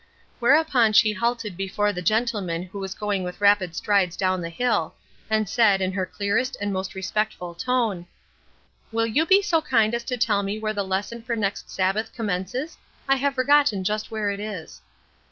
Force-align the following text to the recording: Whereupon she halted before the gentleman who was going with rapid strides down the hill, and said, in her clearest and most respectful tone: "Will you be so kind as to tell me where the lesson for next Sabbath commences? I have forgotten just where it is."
Whereupon 0.39 0.93
she 0.93 1.13
halted 1.13 1.55
before 1.55 1.93
the 1.93 2.01
gentleman 2.01 2.63
who 2.63 2.79
was 2.79 2.95
going 2.95 3.21
with 3.23 3.39
rapid 3.39 3.75
strides 3.75 4.17
down 4.17 4.41
the 4.41 4.49
hill, 4.49 4.95
and 5.29 5.47
said, 5.47 5.79
in 5.79 5.91
her 5.91 6.07
clearest 6.07 6.57
and 6.59 6.73
most 6.73 6.95
respectful 6.95 7.53
tone: 7.53 8.07
"Will 8.91 9.05
you 9.05 9.27
be 9.27 9.43
so 9.43 9.61
kind 9.61 9.93
as 9.93 10.03
to 10.05 10.17
tell 10.17 10.41
me 10.41 10.57
where 10.57 10.73
the 10.73 10.81
lesson 10.81 11.21
for 11.21 11.35
next 11.35 11.69
Sabbath 11.69 12.15
commences? 12.15 12.79
I 13.07 13.17
have 13.17 13.35
forgotten 13.35 13.83
just 13.83 14.09
where 14.09 14.31
it 14.31 14.39
is." 14.39 14.81